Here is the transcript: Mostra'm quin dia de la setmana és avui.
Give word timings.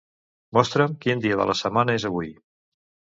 Mostra'm 0.57 0.95
quin 1.03 1.21
dia 1.25 1.37
de 1.41 1.45
la 1.49 1.57
setmana 1.59 1.99
és 1.99 2.07
avui. 2.11 2.31